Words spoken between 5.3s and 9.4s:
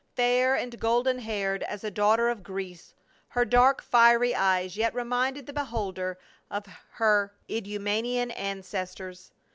the beholder of her Idumaean ancestors.